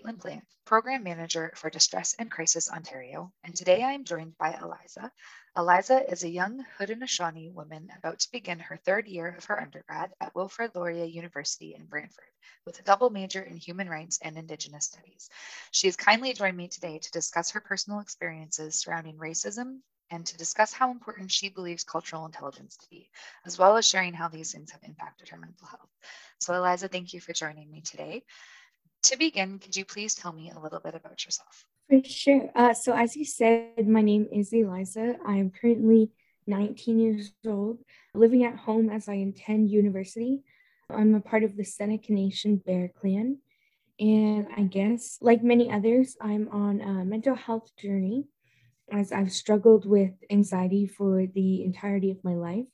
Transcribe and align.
Caitlin 0.00 0.18
Plant, 0.18 0.44
Program 0.64 1.02
Manager 1.02 1.52
for 1.56 1.68
Distress 1.68 2.14
and 2.18 2.30
Crisis 2.30 2.70
Ontario, 2.70 3.32
and 3.44 3.54
today 3.54 3.82
I 3.82 3.92
am 3.92 4.04
joined 4.04 4.38
by 4.38 4.54
Eliza. 4.54 5.12
Eliza 5.56 6.10
is 6.10 6.24
a 6.24 6.28
young 6.28 6.64
Haudenosaunee 6.78 7.52
woman 7.52 7.90
about 7.98 8.18
to 8.20 8.30
begin 8.32 8.60
her 8.60 8.78
third 8.78 9.06
year 9.06 9.34
of 9.36 9.44
her 9.44 9.60
undergrad 9.60 10.12
at 10.20 10.34
Wilfrid 10.34 10.74
Laurier 10.74 11.04
University 11.04 11.74
in 11.74 11.84
Brantford 11.84 12.24
with 12.64 12.80
a 12.80 12.82
double 12.82 13.10
major 13.10 13.42
in 13.42 13.56
human 13.56 13.90
rights 13.90 14.18
and 14.22 14.38
Indigenous 14.38 14.86
studies. 14.86 15.28
She 15.70 15.86
has 15.88 15.96
kindly 15.96 16.32
joined 16.32 16.56
me 16.56 16.68
today 16.68 16.98
to 16.98 17.10
discuss 17.10 17.50
her 17.50 17.60
personal 17.60 18.00
experiences 18.00 18.76
surrounding 18.76 19.18
racism 19.18 19.80
and 20.10 20.24
to 20.26 20.36
discuss 20.38 20.72
how 20.72 20.90
important 20.90 21.30
she 21.30 21.50
believes 21.50 21.84
cultural 21.84 22.24
intelligence 22.26 22.76
to 22.78 22.88
be, 22.90 23.10
as 23.44 23.58
well 23.58 23.76
as 23.76 23.86
sharing 23.86 24.14
how 24.14 24.28
these 24.28 24.52
things 24.52 24.70
have 24.70 24.82
impacted 24.82 25.28
her 25.28 25.36
mental 25.36 25.68
health. 25.68 25.90
So, 26.40 26.54
Eliza, 26.54 26.88
thank 26.88 27.12
you 27.12 27.20
for 27.20 27.34
joining 27.34 27.70
me 27.70 27.82
today. 27.82 28.24
To 29.04 29.16
begin, 29.16 29.58
could 29.58 29.76
you 29.76 29.84
please 29.84 30.14
tell 30.14 30.32
me 30.32 30.50
a 30.54 30.58
little 30.58 30.80
bit 30.80 30.94
about 30.94 31.24
yourself? 31.24 31.64
For 31.88 32.02
sure. 32.04 32.50
Uh, 32.54 32.74
so, 32.74 32.92
as 32.94 33.16
you 33.16 33.24
said, 33.24 33.88
my 33.88 34.02
name 34.02 34.28
is 34.30 34.52
Eliza. 34.52 35.16
I 35.26 35.36
am 35.36 35.50
currently 35.50 36.10
19 36.46 36.98
years 36.98 37.32
old, 37.46 37.78
living 38.14 38.44
at 38.44 38.56
home 38.56 38.90
as 38.90 39.08
I 39.08 39.14
attend 39.14 39.70
university. 39.70 40.42
I'm 40.90 41.14
a 41.14 41.20
part 41.20 41.44
of 41.44 41.56
the 41.56 41.64
Seneca 41.64 42.12
Nation 42.12 42.56
Bear 42.56 42.88
Clan. 42.88 43.38
And 43.98 44.46
I 44.56 44.62
guess, 44.62 45.18
like 45.20 45.42
many 45.42 45.70
others, 45.70 46.16
I'm 46.20 46.48
on 46.50 46.80
a 46.80 47.04
mental 47.04 47.34
health 47.34 47.74
journey 47.76 48.24
as 48.92 49.12
I've 49.12 49.32
struggled 49.32 49.86
with 49.86 50.12
anxiety 50.30 50.86
for 50.86 51.26
the 51.26 51.64
entirety 51.64 52.10
of 52.10 52.24
my 52.24 52.34
life. 52.34 52.66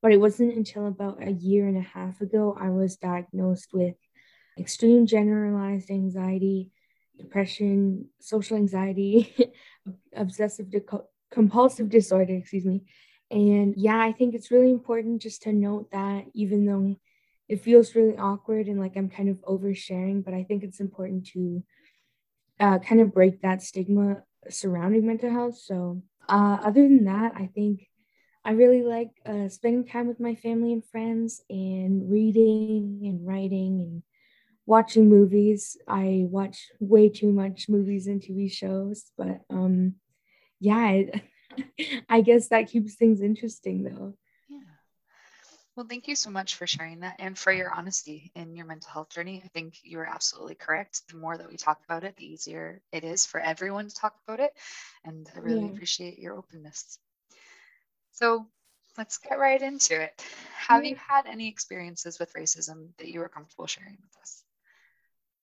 But 0.00 0.12
it 0.12 0.20
wasn't 0.20 0.54
until 0.54 0.86
about 0.86 1.22
a 1.22 1.32
year 1.32 1.66
and 1.66 1.76
a 1.76 1.80
half 1.80 2.20
ago 2.20 2.56
I 2.58 2.70
was 2.70 2.96
diagnosed 2.96 3.70
with 3.72 3.96
extreme 4.58 5.06
generalized 5.06 5.90
anxiety, 5.90 6.70
depression, 7.18 8.06
social 8.20 8.56
anxiety, 8.56 9.34
obsessive 10.16 10.70
de- 10.70 10.82
compulsive 11.30 11.88
disorder, 11.88 12.34
excuse 12.34 12.64
me. 12.64 12.82
And 13.30 13.74
yeah, 13.76 13.98
I 14.00 14.12
think 14.12 14.34
it's 14.34 14.50
really 14.50 14.70
important 14.70 15.22
just 15.22 15.42
to 15.42 15.52
note 15.52 15.90
that 15.90 16.26
even 16.34 16.64
though 16.64 16.96
it 17.48 17.62
feels 17.62 17.94
really 17.94 18.16
awkward 18.16 18.66
and 18.66 18.80
like 18.80 18.96
I'm 18.96 19.08
kind 19.08 19.28
of 19.28 19.36
oversharing, 19.42 20.24
but 20.24 20.34
I 20.34 20.44
think 20.44 20.62
it's 20.62 20.80
important 20.80 21.26
to 21.28 21.62
uh, 22.60 22.78
kind 22.78 23.00
of 23.00 23.12
break 23.12 23.42
that 23.42 23.62
stigma 23.62 24.22
surrounding 24.48 25.06
mental 25.06 25.30
health. 25.30 25.58
So, 25.58 26.02
uh, 26.28 26.58
other 26.62 26.82
than 26.82 27.04
that, 27.04 27.32
I 27.36 27.50
think 27.54 27.88
I 28.44 28.52
really 28.52 28.82
like 28.82 29.10
uh, 29.24 29.48
spending 29.48 29.84
time 29.86 30.06
with 30.08 30.20
my 30.20 30.34
family 30.36 30.72
and 30.72 30.84
friends 30.84 31.42
and 31.50 32.10
reading 32.10 33.00
and 33.02 33.26
writing 33.26 33.80
and 33.80 34.02
watching 34.66 35.08
movies. 35.08 35.76
I 35.88 36.26
watch 36.28 36.70
way 36.80 37.08
too 37.08 37.32
much 37.32 37.68
movies 37.68 38.06
and 38.06 38.20
TV 38.20 38.48
shows, 38.48 39.10
but 39.16 39.40
um, 39.50 39.94
yeah, 40.60 40.76
I, 40.76 41.22
I 42.08 42.20
guess 42.20 42.48
that 42.48 42.68
keeps 42.68 42.94
things 42.94 43.20
interesting 43.20 43.84
though. 43.84 44.16
Yeah. 44.48 44.60
Well, 45.76 45.86
thank 45.86 46.08
you 46.08 46.16
so 46.16 46.30
much 46.30 46.54
for 46.54 46.66
sharing 46.66 47.00
that 47.00 47.16
and 47.18 47.36
for 47.38 47.52
your 47.52 47.70
honesty 47.70 48.32
in 48.34 48.56
your 48.56 48.64
mental 48.66 48.90
health 48.90 49.10
journey. 49.10 49.42
I 49.44 49.48
think 49.48 49.78
you 49.82 49.98
are 49.98 50.06
absolutely 50.06 50.54
correct. 50.54 51.02
The 51.08 51.18
more 51.18 51.36
that 51.36 51.48
we 51.48 51.56
talk 51.56 51.80
about 51.84 52.04
it, 52.04 52.16
the 52.16 52.26
easier 52.26 52.80
it 52.92 53.04
is 53.04 53.26
for 53.26 53.40
everyone 53.40 53.88
to 53.88 53.94
talk 53.94 54.16
about 54.26 54.40
it. 54.40 54.56
And 55.04 55.28
I 55.36 55.40
really 55.40 55.60
yeah. 55.60 55.70
appreciate 55.72 56.18
your 56.18 56.34
openness. 56.34 56.98
So 58.12 58.46
let's 58.96 59.18
get 59.18 59.38
right 59.38 59.60
into 59.60 60.00
it. 60.00 60.24
Have 60.56 60.86
you 60.86 60.96
had 60.96 61.26
any 61.26 61.48
experiences 61.48 62.18
with 62.18 62.32
racism 62.32 62.96
that 62.96 63.08
you 63.08 63.20
were 63.20 63.28
comfortable 63.28 63.66
sharing 63.66 63.98
with 64.00 64.22
us? 64.22 64.45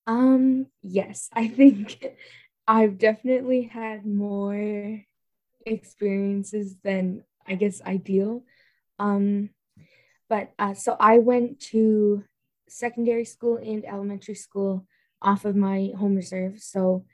Um, 0.07 0.67
yes, 0.81 1.29
I 1.33 1.47
think 1.47 2.05
I've 2.67 2.97
definitely 2.97 3.63
had 3.63 4.05
more 4.05 5.01
experiences 5.65 6.77
than 6.83 7.23
I 7.47 7.55
guess 7.55 7.81
ideal. 7.83 8.43
Um, 8.99 9.51
but 10.29 10.51
uh, 10.59 10.73
so 10.73 10.97
I 10.99 11.19
went 11.19 11.59
to 11.71 12.23
secondary 12.69 13.25
school 13.25 13.57
and 13.57 13.85
elementary 13.85 14.35
school 14.35 14.85
off 15.21 15.45
of 15.45 15.55
my 15.55 15.91
home 15.97 16.15
reserve. 16.15 16.59
So 16.61 17.05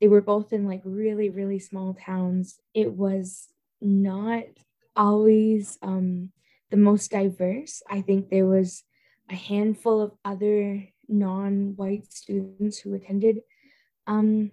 they 0.00 0.08
were 0.08 0.22
both 0.22 0.52
in 0.52 0.66
like 0.66 0.82
really, 0.84 1.30
really 1.30 1.58
small 1.58 1.94
towns. 1.94 2.60
It 2.74 2.92
was 2.92 3.48
not 3.80 4.44
always 4.96 5.78
um, 5.82 6.30
the 6.70 6.76
most 6.76 7.10
diverse. 7.10 7.82
I 7.90 8.00
think 8.02 8.30
there 8.30 8.46
was 8.46 8.84
a 9.30 9.34
handful 9.36 10.00
of 10.02 10.12
other 10.24 10.88
non-white 11.08 12.12
students 12.12 12.78
who 12.78 12.94
attended. 12.94 13.40
Um, 14.06 14.52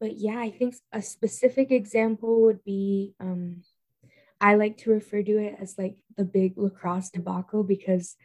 but 0.00 0.16
yeah, 0.16 0.38
I 0.38 0.50
think 0.50 0.74
a 0.92 1.02
specific 1.02 1.70
example 1.70 2.42
would 2.42 2.64
be 2.64 3.14
um, 3.20 3.62
I 4.40 4.56
like 4.56 4.78
to 4.78 4.90
refer 4.90 5.22
to 5.22 5.38
it 5.38 5.56
as 5.60 5.78
like 5.78 5.96
the 6.16 6.24
big 6.24 6.58
lacrosse 6.58 7.10
debacle 7.10 7.62
because 7.62 8.16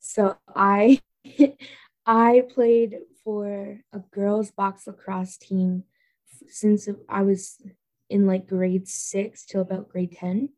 so 0.00 0.36
I 0.54 1.00
I 2.06 2.42
played 2.54 2.98
for 3.24 3.80
a 3.92 3.98
girls 4.12 4.50
box 4.50 4.86
lacrosse 4.86 5.38
team 5.38 5.84
since 6.48 6.88
I 7.08 7.22
was 7.22 7.60
in 8.08 8.26
like 8.26 8.46
grade 8.46 8.88
six 8.88 9.44
till 9.44 9.62
about 9.62 9.88
grade 9.88 10.12
10. 10.12 10.50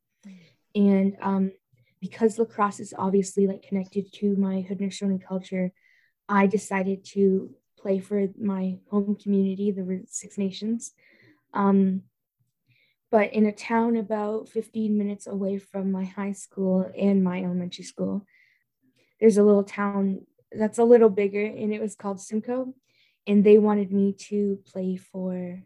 And 0.74 1.16
um, 1.22 1.52
because 2.00 2.38
lacrosse 2.38 2.80
is 2.80 2.94
obviously 2.96 3.46
like 3.46 3.62
connected 3.62 4.12
to 4.14 4.36
my 4.36 4.66
Haudenosaunee 4.68 5.26
culture, 5.26 5.72
I 6.28 6.46
decided 6.46 7.04
to 7.12 7.50
play 7.78 7.98
for 8.00 8.28
my 8.40 8.78
home 8.90 9.16
community, 9.20 9.70
the 9.70 10.04
Six 10.08 10.36
Nations. 10.36 10.92
Um, 11.54 12.02
but 13.10 13.32
in 13.32 13.46
a 13.46 13.52
town 13.52 13.96
about 13.96 14.48
15 14.48 14.98
minutes 14.98 15.26
away 15.26 15.58
from 15.58 15.90
my 15.90 16.04
high 16.04 16.32
school 16.32 16.90
and 16.96 17.24
my 17.24 17.42
elementary 17.42 17.84
school, 17.84 18.26
there's 19.18 19.38
a 19.38 19.42
little 19.42 19.64
town 19.64 20.26
that's 20.52 20.78
a 20.78 20.84
little 20.84 21.08
bigger, 21.08 21.44
and 21.44 21.72
it 21.72 21.80
was 21.80 21.94
called 21.94 22.20
Simcoe. 22.20 22.74
And 23.26 23.44
they 23.44 23.58
wanted 23.58 23.92
me 23.92 24.14
to 24.28 24.58
play 24.66 24.96
for 24.96 25.60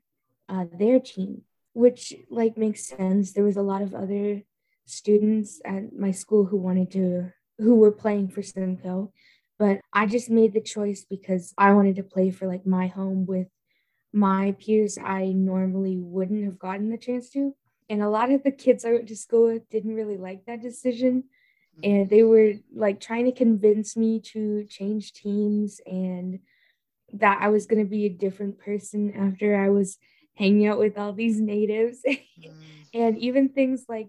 uh, 0.49 0.64
their 0.73 0.99
team, 0.99 1.43
which 1.75 2.12
like 2.29 2.56
makes 2.56 2.87
sense. 2.87 3.32
There 3.32 3.44
was 3.44 3.56
a 3.56 3.62
lot 3.62 3.82
of 3.82 3.94
other 3.94 4.43
students 4.84 5.61
at 5.64 5.93
my 5.96 6.11
school 6.11 6.46
who 6.46 6.56
wanted 6.56 6.90
to 6.93 7.32
who 7.58 7.76
were 7.76 7.93
playing 7.93 8.29
for 8.29 8.43
Simcoe, 8.43 9.12
But 9.58 9.81
I 9.93 10.06
just 10.06 10.31
made 10.31 10.52
the 10.55 10.61
choice 10.61 11.05
because 11.08 11.55
I 11.58 11.73
wanted 11.73 11.96
to 11.96 12.02
play 12.02 12.31
for 12.31 12.46
like 12.49 12.67
my 12.67 12.88
home 12.88 13.26
with 13.26 13.49
my 14.12 14.52
peers 14.52 14.99
I 14.99 15.26
normally 15.32 15.96
wouldn't 15.99 16.44
have 16.44 16.58
gotten 16.58 16.90
the 16.90 16.99
chance 16.99 17.31
to. 17.31 17.55
And 17.88 18.02
a 18.02 18.08
lot 18.11 18.31
of 18.31 18.43
the 18.43 18.50
kids 18.50 18.84
I 18.84 18.93
went 18.93 19.08
to 19.08 19.17
school 19.17 19.46
with 19.52 19.69
didn't 19.70 19.94
really 19.94 20.17
like 20.19 20.44
that 20.46 20.62
decision. 20.62 21.25
And 21.82 22.08
they 22.08 22.23
were 22.23 22.55
like 22.75 23.00
trying 23.00 23.25
to 23.26 23.32
convince 23.32 23.96
me 23.96 24.20
to 24.32 24.64
change 24.69 25.12
teams 25.12 25.81
and 25.87 26.40
that 27.14 27.38
I 27.40 27.49
was 27.49 27.67
going 27.67 27.82
to 27.82 27.88
be 27.88 28.06
a 28.06 28.11
different 28.11 28.58
person 28.58 29.12
after 29.14 29.56
I 29.56 29.69
was 29.70 29.99
hanging 30.34 30.67
out 30.67 30.79
with 30.79 30.99
all 30.99 31.12
these 31.12 31.40
natives. 31.40 31.99
Mm. 32.43 32.87
and 32.94 33.19
even 33.19 33.49
things 33.50 33.84
like 33.88 34.08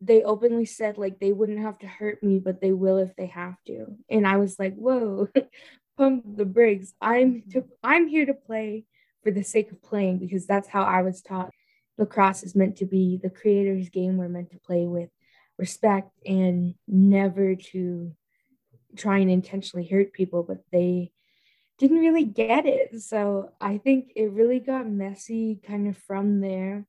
they 0.00 0.22
openly 0.22 0.64
said 0.64 0.96
like 0.98 1.18
they 1.18 1.32
wouldn't 1.32 1.60
have 1.60 1.78
to 1.80 1.86
hurt 1.86 2.22
me, 2.22 2.38
but 2.38 2.60
they 2.60 2.72
will 2.72 2.98
if 2.98 3.14
they 3.16 3.26
have 3.26 3.56
to. 3.66 3.86
And 4.08 4.26
I 4.26 4.36
was 4.36 4.58
like, 4.58 4.74
whoa, 4.76 5.28
pump 5.96 6.24
the 6.36 6.44
brakes. 6.44 6.94
I'm 7.00 7.42
mm-hmm. 7.42 7.50
to 7.50 7.64
I'm 7.82 8.06
here 8.06 8.26
to 8.26 8.34
play 8.34 8.84
for 9.22 9.30
the 9.30 9.42
sake 9.42 9.72
of 9.72 9.82
playing 9.82 10.18
because 10.18 10.46
that's 10.46 10.68
how 10.68 10.82
I 10.82 11.02
was 11.02 11.20
taught. 11.20 11.50
Lacrosse 11.98 12.44
is 12.44 12.54
meant 12.54 12.76
to 12.76 12.86
be 12.86 13.18
the 13.20 13.30
creator's 13.30 13.88
game. 13.88 14.16
We're 14.16 14.28
meant 14.28 14.52
to 14.52 14.60
play 14.60 14.86
with 14.86 15.10
respect 15.58 16.10
and 16.24 16.74
never 16.86 17.56
to 17.56 18.12
try 18.96 19.18
and 19.18 19.30
intentionally 19.30 19.86
hurt 19.86 20.12
people, 20.12 20.44
but 20.44 20.58
they 20.70 21.10
didn't 21.78 21.98
really 21.98 22.24
get 22.24 22.66
it. 22.66 23.00
So 23.02 23.50
I 23.60 23.78
think 23.78 24.12
it 24.14 24.30
really 24.30 24.60
got 24.60 24.88
messy 24.88 25.60
kind 25.66 25.88
of 25.88 25.96
from 25.96 26.40
there 26.40 26.86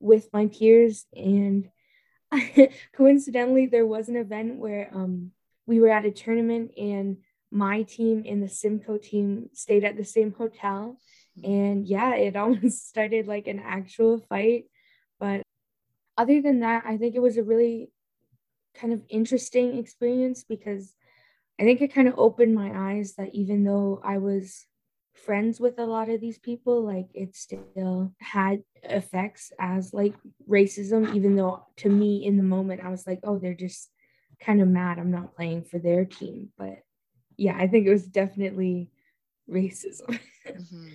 with 0.00 0.28
my 0.32 0.46
peers. 0.46 1.06
And 1.14 1.68
coincidentally, 2.96 3.66
there 3.66 3.86
was 3.86 4.08
an 4.08 4.16
event 4.16 4.56
where 4.56 4.90
um, 4.92 5.32
we 5.66 5.80
were 5.80 5.90
at 5.90 6.04
a 6.04 6.10
tournament 6.10 6.72
and 6.76 7.18
my 7.50 7.82
team 7.82 8.24
and 8.26 8.42
the 8.42 8.48
Simcoe 8.48 8.98
team 8.98 9.50
stayed 9.52 9.84
at 9.84 9.96
the 9.96 10.04
same 10.04 10.32
hotel. 10.32 10.98
And 11.42 11.86
yeah, 11.86 12.14
it 12.14 12.36
almost 12.36 12.88
started 12.88 13.26
like 13.26 13.46
an 13.46 13.60
actual 13.64 14.18
fight. 14.28 14.64
But 15.20 15.42
other 16.16 16.40
than 16.40 16.60
that, 16.60 16.84
I 16.86 16.96
think 16.96 17.14
it 17.14 17.22
was 17.22 17.36
a 17.36 17.42
really 17.42 17.90
kind 18.74 18.92
of 18.92 19.02
interesting 19.08 19.78
experience 19.78 20.44
because 20.44 20.94
I 21.60 21.64
think 21.64 21.80
it 21.80 21.94
kind 21.94 22.08
of 22.08 22.14
opened 22.16 22.54
my 22.54 22.72
eyes 22.74 23.14
that 23.14 23.34
even 23.34 23.64
though 23.64 24.00
I 24.02 24.18
was 24.18 24.66
friends 25.14 25.60
with 25.60 25.78
a 25.78 25.84
lot 25.84 26.08
of 26.08 26.20
these 26.20 26.38
people, 26.38 26.82
like 26.82 27.08
it 27.14 27.36
still 27.36 28.12
had 28.20 28.62
effects 28.82 29.52
as 29.58 29.92
like 29.92 30.14
racism, 30.48 31.14
even 31.14 31.36
though 31.36 31.66
to 31.78 31.88
me 31.88 32.24
in 32.24 32.36
the 32.36 32.42
moment 32.42 32.82
I 32.84 32.88
was 32.88 33.06
like, 33.06 33.20
oh, 33.24 33.38
they're 33.38 33.54
just 33.54 33.90
kind 34.40 34.60
of 34.60 34.68
mad 34.68 34.98
I'm 34.98 35.10
not 35.10 35.36
playing 35.36 35.64
for 35.64 35.78
their 35.78 36.04
team. 36.04 36.50
But 36.58 36.78
yeah, 37.36 37.56
I 37.56 37.68
think 37.68 37.86
it 37.86 37.92
was 37.92 38.06
definitely 38.06 38.90
racism. 39.48 40.18
mm-hmm. 40.46 40.88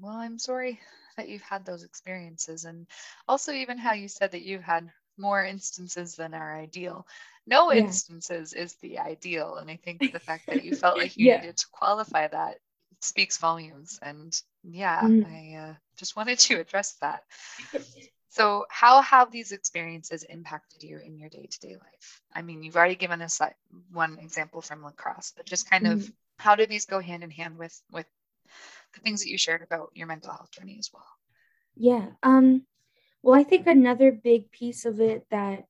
Well, 0.00 0.16
I'm 0.16 0.38
sorry 0.38 0.80
that 1.16 1.28
you've 1.28 1.42
had 1.42 1.64
those 1.64 1.84
experiences, 1.84 2.64
and 2.64 2.86
also 3.28 3.52
even 3.52 3.78
how 3.78 3.94
you 3.94 4.08
said 4.08 4.32
that 4.32 4.42
you've 4.42 4.62
had 4.62 4.90
more 5.18 5.44
instances 5.44 6.16
than 6.16 6.34
are 6.34 6.58
ideal. 6.58 7.06
No 7.46 7.72
yeah. 7.72 7.80
instances 7.80 8.52
is 8.52 8.74
the 8.76 8.98
ideal, 8.98 9.56
and 9.56 9.70
I 9.70 9.76
think 9.76 10.12
the 10.12 10.18
fact 10.18 10.46
that 10.46 10.64
you 10.64 10.74
felt 10.74 10.98
like 10.98 11.16
you 11.16 11.28
yeah. 11.28 11.40
needed 11.40 11.56
to 11.58 11.66
qualify 11.72 12.28
that 12.28 12.56
speaks 13.00 13.38
volumes. 13.38 13.98
And 14.02 14.40
yeah, 14.62 15.00
mm. 15.02 15.26
I 15.26 15.70
uh, 15.70 15.74
just 15.96 16.16
wanted 16.16 16.38
to 16.40 16.60
address 16.60 16.92
that. 17.00 17.24
So, 18.32 18.64
how 18.70 19.02
have 19.02 19.32
these 19.32 19.50
experiences 19.50 20.22
impacted 20.22 20.84
you 20.84 20.98
in 20.98 21.18
your 21.18 21.28
day 21.28 21.48
to 21.50 21.60
day 21.60 21.74
life? 21.74 22.22
I 22.32 22.42
mean, 22.42 22.62
you've 22.62 22.76
already 22.76 22.94
given 22.94 23.22
us 23.22 23.40
one 23.90 24.18
example 24.20 24.60
from 24.60 24.84
lacrosse, 24.84 25.32
but 25.36 25.46
just 25.46 25.68
kind 25.68 25.84
mm. 25.84 25.92
of 25.92 26.12
how 26.38 26.54
do 26.54 26.64
these 26.64 26.86
go 26.86 27.00
hand 27.00 27.24
in 27.24 27.30
hand 27.30 27.58
with 27.58 27.78
with 27.90 28.06
the 28.94 29.00
things 29.00 29.22
that 29.22 29.30
you 29.30 29.38
shared 29.38 29.62
about 29.62 29.90
your 29.94 30.06
mental 30.06 30.32
health 30.32 30.50
journey 30.52 30.76
as 30.78 30.90
well. 30.92 31.06
Yeah. 31.76 32.06
Um, 32.22 32.66
well, 33.22 33.38
I 33.38 33.42
think 33.42 33.66
another 33.66 34.12
big 34.12 34.50
piece 34.52 34.84
of 34.84 35.00
it 35.00 35.26
that 35.30 35.64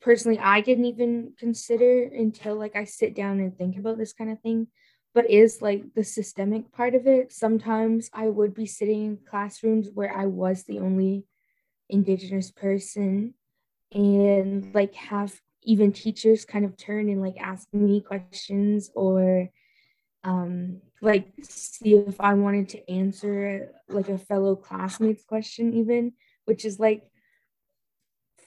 personally 0.00 0.38
I 0.38 0.60
didn't 0.60 0.86
even 0.86 1.32
consider 1.38 2.02
until 2.02 2.56
like 2.56 2.76
I 2.76 2.84
sit 2.84 3.14
down 3.14 3.40
and 3.40 3.56
think 3.56 3.78
about 3.78 3.98
this 3.98 4.12
kind 4.12 4.30
of 4.30 4.40
thing, 4.40 4.68
but 5.14 5.28
is 5.28 5.60
like 5.60 5.94
the 5.94 6.04
systemic 6.04 6.72
part 6.72 6.94
of 6.94 7.06
it. 7.06 7.32
Sometimes 7.32 8.10
I 8.12 8.28
would 8.28 8.54
be 8.54 8.66
sitting 8.66 9.04
in 9.04 9.18
classrooms 9.28 9.88
where 9.92 10.16
I 10.16 10.26
was 10.26 10.64
the 10.64 10.78
only 10.78 11.24
indigenous 11.88 12.50
person 12.50 13.34
and 13.92 14.72
like 14.74 14.94
have 14.94 15.34
even 15.62 15.92
teachers 15.92 16.44
kind 16.44 16.64
of 16.64 16.76
turn 16.76 17.08
and 17.08 17.20
like 17.20 17.36
ask 17.38 17.66
me 17.72 18.00
questions 18.00 18.90
or 18.94 19.48
um 20.22 20.80
like 21.02 21.32
see 21.42 21.94
if 21.94 22.20
I 22.20 22.34
wanted 22.34 22.68
to 22.70 22.90
answer 22.90 23.72
like 23.88 24.08
a 24.08 24.18
fellow 24.18 24.54
classmate's 24.54 25.24
question 25.24 25.74
even, 25.74 26.12
which 26.44 26.64
is 26.64 26.78
like 26.78 27.02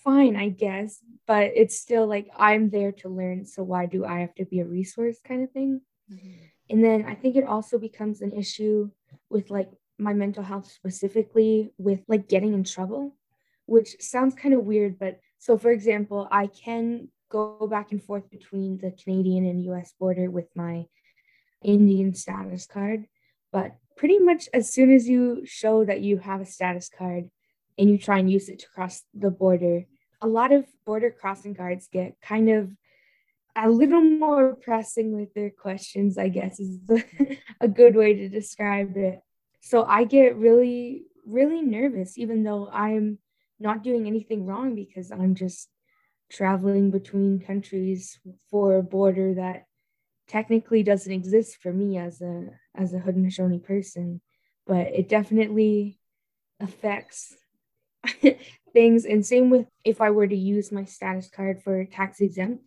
fine, 0.03 0.35
I 0.35 0.49
guess, 0.49 0.99
but 1.25 1.51
it's 1.55 1.79
still 1.79 2.07
like 2.07 2.29
I'm 2.37 2.69
there 2.69 2.91
to 2.91 3.09
learn, 3.09 3.45
so 3.45 3.63
why 3.63 3.85
do 3.85 4.05
I 4.05 4.19
have 4.19 4.35
to 4.35 4.45
be 4.45 4.59
a 4.59 4.65
resource 4.65 5.17
kind 5.25 5.43
of 5.43 5.51
thing? 5.51 5.81
Mm-hmm. 6.11 6.45
And 6.73 6.83
then 6.83 7.05
I 7.05 7.13
think 7.13 7.35
it 7.35 7.43
also 7.43 7.77
becomes 7.77 8.21
an 8.21 8.31
issue 8.33 8.89
with 9.29 9.51
like 9.51 9.69
my 9.99 10.11
mental 10.11 10.41
health 10.41 10.71
specifically 10.71 11.71
with 11.77 11.99
like 12.07 12.27
getting 12.27 12.55
in 12.55 12.63
trouble, 12.63 13.15
which 13.67 13.95
sounds 14.01 14.33
kind 14.33 14.55
of 14.55 14.65
weird, 14.65 14.97
but 14.97 15.19
so 15.37 15.55
for 15.55 15.69
example, 15.69 16.27
I 16.31 16.47
can 16.47 17.09
go 17.29 17.67
back 17.69 17.91
and 17.91 18.03
forth 18.03 18.27
between 18.31 18.79
the 18.79 18.89
Canadian 18.89 19.45
and 19.45 19.63
US 19.65 19.93
border 19.99 20.31
with 20.31 20.47
my 20.55 20.85
Indian 21.63 22.15
status 22.15 22.65
card. 22.65 23.05
But 23.51 23.75
pretty 23.95 24.17
much 24.17 24.49
as 24.51 24.73
soon 24.73 24.91
as 24.91 25.07
you 25.07 25.45
show 25.45 25.85
that 25.85 26.01
you 26.01 26.17
have 26.17 26.41
a 26.41 26.45
status 26.57 26.89
card 26.89 27.29
and 27.77 27.87
you 27.87 27.99
try 27.99 28.17
and 28.17 28.31
use 28.31 28.49
it 28.49 28.57
to 28.61 28.67
cross 28.73 29.03
the 29.13 29.29
border, 29.29 29.83
a 30.23 30.27
lot 30.27 30.51
of 30.51 30.65
border 30.87 31.11
crossing 31.11 31.53
guards 31.53 31.87
get 31.87 32.19
kind 32.19 32.49
of 32.49 32.71
a 33.55 33.69
little 33.69 34.01
more 34.01 34.55
pressing 34.55 35.15
with 35.15 35.33
their 35.33 35.49
questions, 35.49 36.17
I 36.17 36.29
guess 36.29 36.59
is 36.59 36.79
a 37.61 37.67
good 37.67 37.95
way 37.95 38.13
to 38.15 38.29
describe 38.29 38.97
it. 38.97 39.19
So 39.61 39.83
I 39.83 40.03
get 40.03 40.35
really, 40.35 41.03
really 41.25 41.61
nervous, 41.61 42.17
even 42.17 42.43
though 42.43 42.69
I'm 42.71 43.19
not 43.59 43.83
doing 43.83 44.07
anything 44.07 44.45
wrong 44.45 44.75
because 44.75 45.11
I'm 45.11 45.35
just 45.35 45.69
traveling 46.31 46.89
between 46.89 47.39
countries 47.39 48.19
for 48.49 48.77
a 48.77 48.83
border 48.83 49.35
that 49.35 49.65
technically 50.27 50.83
doesn't 50.83 51.11
exist 51.11 51.57
for 51.61 51.71
me 51.71 51.97
as 51.97 52.21
a 52.21 52.47
as 52.75 52.93
a 52.93 52.99
Haudenosaunee 52.99 53.63
person, 53.63 54.19
but 54.65 54.87
it 54.87 55.07
definitely 55.07 55.99
affects 56.59 57.35
things. 58.73 59.05
And 59.05 59.25
same 59.25 59.49
with 59.49 59.67
if 59.83 60.01
I 60.01 60.09
were 60.09 60.27
to 60.27 60.35
use 60.35 60.71
my 60.71 60.85
status 60.85 61.29
card 61.29 61.61
for 61.61 61.85
tax 61.85 62.19
exempt 62.19 62.63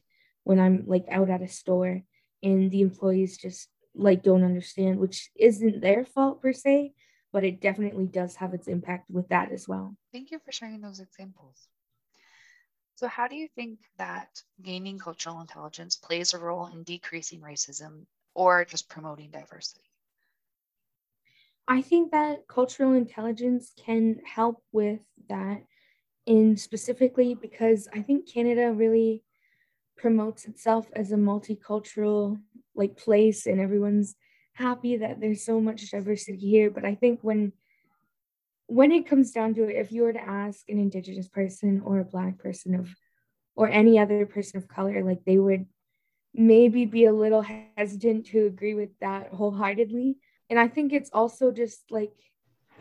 when 0.47 0.61
I'm 0.61 0.85
like 0.87 1.07
out 1.11 1.29
at 1.29 1.43
a 1.43 1.49
store 1.49 2.03
and 2.41 2.71
the 2.71 2.81
employees 2.81 3.37
just 3.37 3.69
like 3.97 4.23
don't 4.23 4.45
understand, 4.45 5.00
which 5.00 5.29
isn't 5.35 5.81
their 5.81 6.05
fault 6.05 6.41
per 6.41 6.53
se, 6.53 6.93
but 7.33 7.43
it 7.43 7.61
definitely 7.61 8.07
does 8.07 8.37
have 8.37 8.55
its 8.55 8.69
impact 8.69 9.11
with 9.11 9.29
that 9.31 9.50
as 9.50 9.67
well. 9.67 9.97
Thank 10.12 10.31
you 10.31 10.38
for 10.38 10.53
sharing 10.53 10.81
those 10.81 11.00
examples. 11.00 11.67
So, 12.95 13.09
how 13.09 13.26
do 13.26 13.35
you 13.35 13.49
think 13.57 13.81
that 13.99 14.41
gaining 14.62 15.00
cultural 15.00 15.41
intelligence 15.41 15.97
plays 15.97 16.33
a 16.33 16.38
role 16.38 16.67
in 16.67 16.85
decreasing 16.85 17.41
racism 17.41 18.07
or 18.33 18.65
just 18.65 18.88
promoting 18.88 19.33
diversity? 19.33 19.91
I 21.67 21.83
think 21.83 22.12
that 22.12 22.47
cultural 22.47 22.93
intelligence 22.93 23.73
can 23.85 24.21
help 24.25 24.62
with 24.71 25.00
that 25.29 25.65
in 26.25 26.57
specifically 26.57 27.35
because 27.35 27.88
I 27.93 28.03
think 28.03 28.33
Canada 28.33 28.73
really 28.73 29.25
promotes 29.97 30.45
itself 30.45 30.87
as 30.95 31.12
a 31.12 31.17
multicultural 31.17 32.38
like 32.75 32.97
place 32.97 33.47
and 33.47 33.61
everyone's 33.61 34.15
happy 34.55 34.97
that 34.97 35.21
there's 35.21 35.45
so 35.45 35.61
much 35.61 35.91
diversity 35.91 36.38
here 36.38 36.71
but 36.71 36.85
I 36.85 36.95
think 36.95 37.21
when 37.23 37.53
when 38.67 38.93
it 38.93 39.09
comes 39.09 39.31
down 39.31 39.55
to 39.55 39.65
it, 39.65 39.76
if 39.76 39.93
you 39.93 40.03
were 40.03 40.12
to 40.12 40.29
ask 40.29 40.69
an 40.69 40.79
indigenous 40.79 41.29
person 41.29 41.83
or 41.85 42.00
a 42.00 42.05
black 42.05 42.38
person 42.38 42.75
of 42.75 42.88
or 43.55 43.69
any 43.71 43.99
other 43.99 44.26
person 44.26 44.59
of 44.59 44.69
color, 44.69 45.03
like 45.03 45.25
they 45.25 45.38
would 45.38 45.67
maybe 46.35 46.85
be 46.85 47.07
a 47.07 47.12
little 47.12 47.45
hesitant 47.76 48.26
to 48.26 48.47
agree 48.47 48.75
with 48.75 48.91
that 49.00 49.33
wholeheartedly. 49.33 50.17
And 50.50 50.59
I 50.59 50.69
think 50.69 50.93
it's 50.93 51.11
also 51.12 51.50
just 51.50 51.85
like 51.91 52.12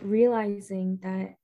realizing 0.02 1.00
that 1.04 1.36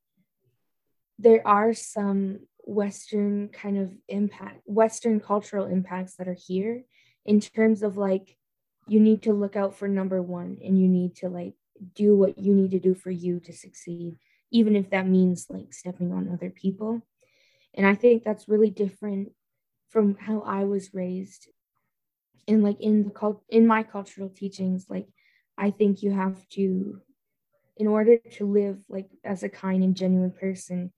there 1.17 1.47
are 1.47 1.73
some 1.73 2.39
Western 2.71 3.49
kind 3.49 3.77
of 3.77 3.91
impact, 4.07 4.61
Western 4.65 5.19
cultural 5.19 5.65
impacts 5.65 6.15
that 6.15 6.27
are 6.27 6.37
here 6.47 6.83
in 7.25 7.39
terms 7.39 7.83
of 7.83 7.97
like, 7.97 8.37
you 8.87 8.99
need 8.99 9.23
to 9.23 9.33
look 9.33 9.55
out 9.55 9.75
for 9.75 9.87
number 9.87 10.21
one 10.21 10.57
and 10.63 10.79
you 10.79 10.87
need 10.87 11.15
to 11.15 11.29
like 11.29 11.53
do 11.95 12.15
what 12.15 12.37
you 12.37 12.53
need 12.53 12.71
to 12.71 12.79
do 12.79 12.93
for 12.93 13.11
you 13.11 13.39
to 13.39 13.53
succeed 13.53 14.17
even 14.51 14.75
if 14.75 14.89
that 14.89 15.07
means 15.07 15.47
like 15.49 15.73
stepping 15.73 16.11
on 16.11 16.29
other 16.29 16.49
people. 16.49 17.01
And 17.73 17.87
I 17.87 17.95
think 17.95 18.23
that's 18.23 18.49
really 18.49 18.69
different 18.69 19.31
from 19.89 20.15
how 20.15 20.41
I 20.41 20.65
was 20.65 20.93
raised. 20.93 21.47
And 22.47 22.63
like 22.63 22.79
in 22.81 23.05
the 23.05 23.09
cult 23.11 23.43
in 23.49 23.65
my 23.65 23.83
cultural 23.83 24.29
teachings, 24.29 24.87
like 24.89 25.07
I 25.57 25.71
think 25.71 26.03
you 26.03 26.11
have 26.11 26.47
to, 26.49 27.01
in 27.77 27.87
order 27.87 28.17
to 28.17 28.45
live 28.45 28.83
like 28.89 29.09
as 29.23 29.43
a 29.43 29.49
kind 29.49 29.83
and 29.83 29.95
genuine 29.95 30.31
person, 30.31 30.91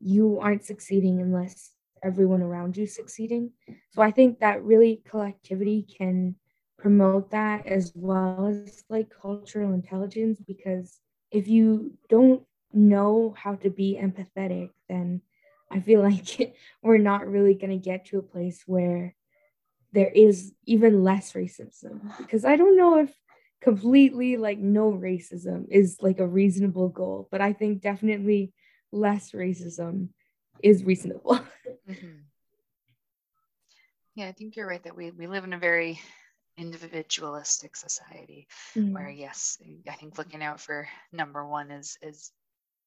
you 0.00 0.38
aren't 0.40 0.64
succeeding 0.64 1.20
unless 1.20 1.72
everyone 2.02 2.42
around 2.42 2.76
you 2.76 2.86
succeeding. 2.86 3.50
So 3.90 4.02
I 4.02 4.10
think 4.10 4.38
that 4.40 4.62
really 4.62 5.02
collectivity 5.08 5.86
can 5.98 6.36
promote 6.78 7.30
that 7.32 7.66
as 7.66 7.92
well 7.94 8.46
as 8.46 8.84
like 8.88 9.10
cultural 9.10 9.72
intelligence 9.72 10.40
because 10.46 11.00
if 11.30 11.48
you 11.48 11.92
don't 12.08 12.42
know 12.72 13.34
how 13.36 13.56
to 13.56 13.70
be 13.70 13.98
empathetic, 14.00 14.70
then 14.88 15.20
I 15.70 15.80
feel 15.80 16.02
like 16.10 16.54
we're 16.82 16.98
not 16.98 17.26
really 17.26 17.54
going 17.54 17.70
to 17.70 17.84
get 17.84 18.06
to 18.06 18.18
a 18.18 18.22
place 18.22 18.62
where 18.66 19.14
there 19.92 20.10
is 20.14 20.52
even 20.66 21.02
less 21.02 21.32
racism 21.32 22.00
because 22.18 22.44
I 22.44 22.56
don't 22.56 22.76
know 22.76 22.98
if 22.98 23.14
completely 23.60 24.36
like 24.36 24.58
no 24.58 24.92
racism 24.92 25.66
is 25.70 25.98
like 26.00 26.20
a 26.20 26.26
reasonable 26.26 26.90
goal, 26.90 27.28
but 27.30 27.40
I 27.40 27.52
think 27.52 27.80
definitely 27.80 28.52
less 28.92 29.32
racism 29.32 30.08
is 30.62 30.84
reasonable. 30.84 31.40
Mm-hmm. 31.88 32.18
Yeah, 34.14 34.28
I 34.28 34.32
think 34.32 34.56
you're 34.56 34.68
right 34.68 34.82
that 34.84 34.94
we, 34.94 35.10
we 35.10 35.26
live 35.26 35.44
in 35.44 35.54
a 35.54 35.58
very 35.58 35.98
individualistic 36.58 37.76
society 37.76 38.46
mm-hmm. 38.76 38.92
where 38.92 39.08
yes, 39.08 39.56
I 39.88 39.92
think 39.92 40.18
looking 40.18 40.42
out 40.42 40.60
for 40.60 40.86
number 41.12 41.46
one 41.46 41.70
is 41.70 41.96
is 42.02 42.30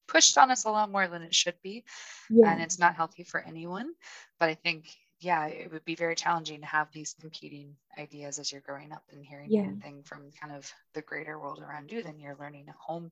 pushed 0.08 0.38
on 0.38 0.52
us 0.52 0.66
a 0.66 0.70
lot 0.70 0.92
more 0.92 1.08
than 1.08 1.22
it 1.24 1.34
should 1.34 1.56
be. 1.64 1.84
Yeah. 2.30 2.52
And 2.52 2.62
it's 2.62 2.78
not 2.78 2.96
healthy 2.96 3.24
for 3.24 3.40
anyone. 3.40 3.94
But 4.40 4.50
I 4.50 4.56
think 4.56 4.94
yeah, 5.22 5.46
it 5.46 5.72
would 5.72 5.86
be 5.86 5.96
very 5.96 6.16
challenging 6.16 6.62
to 6.62 6.66
have 6.66 6.92
these 6.92 7.16
competing 7.20 7.76
ideas 7.98 8.40
as 8.40 8.52
you're 8.52 8.62
growing 8.62 8.92
up 8.92 9.04
and 9.12 9.24
hearing 9.24 9.52
yeah. 9.52 9.62
anything 9.62 10.02
from 10.04 10.32
kind 10.42 10.54
of 10.54 10.70
the 10.94 11.02
greater 11.04 11.40
world 11.40 11.62
around 11.62 11.92
you 11.92 12.02
than 12.02 12.20
you're 12.20 12.38
learning 12.40 12.66
at 12.68 12.76
home. 12.76 13.12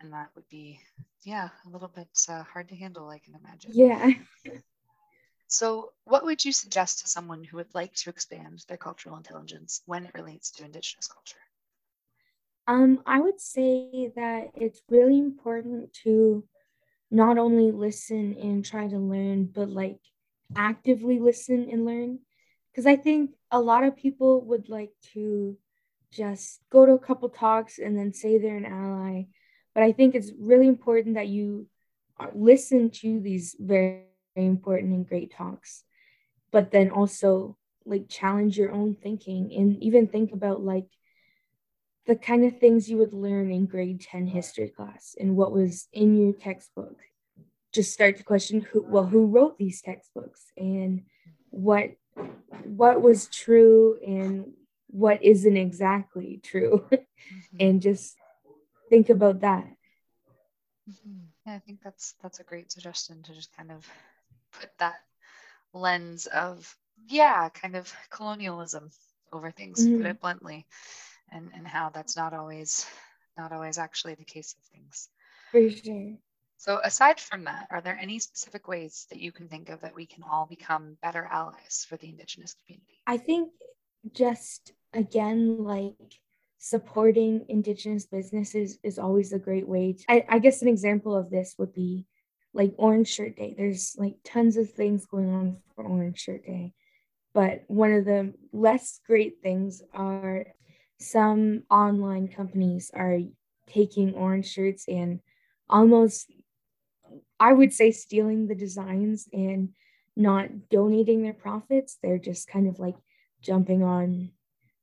And 0.00 0.12
that 0.14 0.30
would 0.34 0.48
be, 0.48 0.80
yeah, 1.22 1.50
a 1.66 1.68
little 1.68 1.88
bit 1.88 2.08
uh, 2.28 2.42
hard 2.42 2.70
to 2.70 2.76
handle, 2.76 3.08
I 3.08 3.18
can 3.18 3.34
imagine. 3.34 3.70
Yeah. 3.74 4.10
So, 5.46 5.92
what 6.04 6.24
would 6.24 6.42
you 6.42 6.50
suggest 6.50 7.00
to 7.00 7.08
someone 7.08 7.44
who 7.44 7.58
would 7.58 7.74
like 7.74 7.92
to 7.96 8.08
expand 8.08 8.64
their 8.68 8.78
cultural 8.78 9.18
intelligence 9.18 9.82
when 9.84 10.06
it 10.06 10.14
relates 10.14 10.50
to 10.52 10.64
Indigenous 10.64 11.08
culture? 11.08 11.36
Um, 12.66 13.02
I 13.04 13.20
would 13.20 13.38
say 13.38 14.10
that 14.16 14.52
it's 14.54 14.80
really 14.88 15.18
important 15.18 15.92
to 16.04 16.44
not 17.10 17.36
only 17.36 17.70
listen 17.70 18.34
and 18.40 18.64
try 18.64 18.88
to 18.88 18.96
learn, 18.96 19.44
but 19.44 19.68
like 19.68 19.98
actively 20.56 21.18
listen 21.18 21.68
and 21.70 21.84
learn. 21.84 22.18
Because 22.70 22.86
i 22.86 22.96
think 22.96 23.30
a 23.50 23.60
lot 23.60 23.84
of 23.84 23.96
people 23.96 24.44
would 24.46 24.68
like 24.68 24.92
to 25.12 25.56
just 26.10 26.60
go 26.70 26.84
to 26.84 26.92
a 26.92 26.98
couple 26.98 27.28
talks 27.28 27.78
and 27.78 27.96
then 27.96 28.12
say 28.12 28.38
they're 28.38 28.56
an 28.56 28.66
ally. 28.66 29.24
But 29.74 29.82
i 29.82 29.92
think 29.92 30.14
it's 30.14 30.32
really 30.38 30.68
important 30.68 31.14
that 31.14 31.28
you 31.28 31.66
listen 32.34 32.90
to 32.90 33.20
these 33.20 33.56
very, 33.58 34.04
very 34.34 34.46
important 34.46 34.92
and 34.92 35.08
great 35.08 35.32
talks. 35.32 35.84
But 36.50 36.70
then 36.70 36.90
also 36.90 37.56
like 37.84 38.08
challenge 38.08 38.56
your 38.56 38.70
own 38.70 38.94
thinking 38.94 39.52
and 39.56 39.82
even 39.82 40.06
think 40.06 40.32
about 40.32 40.62
like 40.62 40.86
the 42.06 42.16
kind 42.16 42.44
of 42.44 42.58
things 42.58 42.88
you 42.88 42.98
would 42.98 43.12
learn 43.12 43.50
in 43.50 43.66
grade 43.66 44.00
10 44.00 44.26
history 44.26 44.68
class 44.68 45.16
and 45.18 45.36
what 45.36 45.52
was 45.52 45.88
in 45.92 46.16
your 46.16 46.32
textbook 46.32 46.98
just 47.72 47.92
start 47.92 48.16
to 48.16 48.22
question 48.22 48.60
who 48.60 48.84
well 48.86 49.06
who 49.06 49.26
wrote 49.26 49.58
these 49.58 49.80
textbooks 49.80 50.52
and 50.56 51.02
what 51.50 51.90
what 52.64 53.00
was 53.00 53.26
true 53.28 53.98
and 54.06 54.52
what 54.88 55.22
isn't 55.22 55.56
exactly 55.56 56.40
true 56.42 56.84
mm-hmm. 56.92 57.56
and 57.58 57.80
just 57.82 58.16
think 58.90 59.08
about 59.08 59.40
that 59.40 59.64
mm-hmm. 60.88 61.24
yeah 61.46 61.54
i 61.54 61.58
think 61.58 61.80
that's 61.82 62.14
that's 62.22 62.40
a 62.40 62.44
great 62.44 62.70
suggestion 62.70 63.22
to 63.22 63.34
just 63.34 63.56
kind 63.56 63.70
of 63.72 63.88
put 64.52 64.70
that 64.78 65.00
lens 65.72 66.26
of 66.26 66.76
yeah 67.08 67.48
kind 67.48 67.74
of 67.74 67.92
colonialism 68.10 68.90
over 69.32 69.50
things 69.50 69.84
mm-hmm. 69.84 69.98
put 69.98 70.06
it 70.06 70.20
bluntly 70.20 70.66
and 71.30 71.50
and 71.54 71.66
how 71.66 71.88
that's 71.88 72.16
not 72.16 72.34
always 72.34 72.86
not 73.38 73.50
always 73.50 73.78
actually 73.78 74.14
the 74.14 74.24
case 74.24 74.54
of 74.58 74.64
things 74.66 75.08
for 75.50 75.70
sure 75.70 76.16
so, 76.62 76.78
aside 76.84 77.18
from 77.18 77.42
that, 77.46 77.66
are 77.72 77.80
there 77.80 77.98
any 78.00 78.20
specific 78.20 78.68
ways 78.68 79.08
that 79.10 79.18
you 79.18 79.32
can 79.32 79.48
think 79.48 79.68
of 79.68 79.80
that 79.80 79.96
we 79.96 80.06
can 80.06 80.22
all 80.22 80.46
become 80.46 80.96
better 81.02 81.28
allies 81.28 81.84
for 81.88 81.96
the 81.96 82.08
Indigenous 82.08 82.54
community? 82.54 83.00
I 83.04 83.16
think 83.16 83.50
just 84.14 84.70
again, 84.92 85.64
like 85.64 85.96
supporting 86.58 87.46
Indigenous 87.48 88.06
businesses 88.06 88.78
is 88.84 89.00
always 89.00 89.32
a 89.32 89.40
great 89.40 89.66
way. 89.66 89.94
To, 89.94 90.04
I, 90.08 90.24
I 90.28 90.38
guess 90.38 90.62
an 90.62 90.68
example 90.68 91.16
of 91.16 91.30
this 91.30 91.56
would 91.58 91.74
be 91.74 92.06
like 92.54 92.74
Orange 92.78 93.08
Shirt 93.08 93.34
Day. 93.34 93.56
There's 93.58 93.96
like 93.98 94.18
tons 94.22 94.56
of 94.56 94.70
things 94.70 95.04
going 95.04 95.34
on 95.34 95.56
for 95.74 95.82
Orange 95.82 96.20
Shirt 96.20 96.46
Day. 96.46 96.74
But 97.34 97.64
one 97.66 97.90
of 97.90 98.04
the 98.04 98.34
less 98.52 99.00
great 99.04 99.42
things 99.42 99.82
are 99.92 100.46
some 101.00 101.64
online 101.68 102.28
companies 102.28 102.92
are 102.94 103.18
taking 103.66 104.14
orange 104.14 104.48
shirts 104.48 104.84
and 104.86 105.18
almost 105.68 106.30
I 107.42 107.52
would 107.52 107.72
say 107.72 107.90
stealing 107.90 108.46
the 108.46 108.54
designs 108.54 109.28
and 109.32 109.70
not 110.14 110.68
donating 110.70 111.22
their 111.22 111.32
profits. 111.32 111.98
They're 112.00 112.16
just 112.16 112.46
kind 112.46 112.68
of 112.68 112.78
like 112.78 112.94
jumping 113.40 113.82
on 113.82 114.30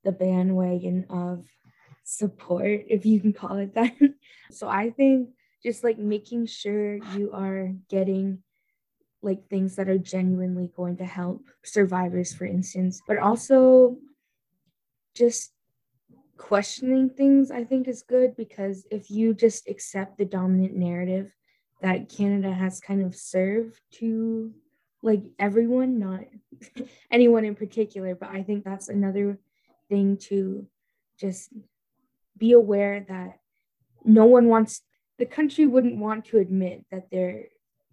the 0.03 0.11
bandwagon 0.11 1.05
of 1.09 1.45
support, 2.03 2.81
if 2.89 3.05
you 3.05 3.21
can 3.21 3.31
call 3.31 3.59
it 3.59 3.75
that. 3.75 3.95
so 4.51 4.67
I 4.67 4.89
think 4.89 5.29
just 5.63 5.85
like 5.85 5.97
making 5.97 6.47
sure 6.47 6.95
you 7.15 7.31
are 7.33 7.71
getting 7.89 8.39
like 9.21 9.47
things 9.47 9.77
that 9.77 9.87
are 9.87 9.97
genuinely 9.97 10.69
going 10.75 10.97
to 10.97 11.05
help 11.05 11.45
survivors, 11.63 12.33
for 12.33 12.43
instance, 12.43 13.01
but 13.07 13.19
also 13.19 13.95
just 15.15 15.53
questioning 16.35 17.09
things, 17.09 17.51
I 17.51 17.63
think 17.63 17.87
is 17.87 18.03
good 18.03 18.35
because 18.35 18.85
if 18.91 19.09
you 19.09 19.33
just 19.33 19.69
accept 19.69 20.17
the 20.17 20.25
dominant 20.25 20.75
narrative, 20.75 21.33
that 21.81 22.09
Canada 22.09 22.51
has 22.51 22.79
kind 22.79 23.01
of 23.01 23.15
served 23.15 23.79
to 23.93 24.53
like 25.01 25.23
everyone, 25.37 25.99
not 25.99 26.21
anyone 27.11 27.45
in 27.45 27.55
particular, 27.55 28.15
but 28.15 28.29
I 28.29 28.43
think 28.43 28.63
that's 28.63 28.89
another 28.89 29.39
thing 29.89 30.17
to 30.17 30.67
just 31.19 31.49
be 32.37 32.53
aware 32.53 33.05
that 33.07 33.39
no 34.03 34.25
one 34.25 34.47
wants 34.47 34.81
the 35.17 35.25
country 35.25 35.65
wouldn't 35.65 35.97
want 35.97 36.25
to 36.25 36.37
admit 36.37 36.85
that 36.91 37.09
they're 37.11 37.45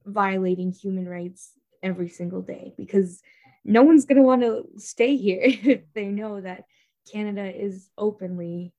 violating 0.05 0.71
human 0.71 1.09
rights 1.09 1.51
every 1.83 2.09
single 2.09 2.41
day 2.41 2.73
because 2.77 3.21
no 3.65 3.83
one's 3.83 4.05
going 4.05 4.17
to 4.17 4.23
want 4.23 4.43
to 4.43 4.69
stay 4.79 5.17
here. 5.17 5.43
If 5.45 5.93
they 5.93 6.07
know 6.07 6.41
that 6.41 6.65
Canada 7.13 7.45
is 7.45 7.89
openly 7.99 8.73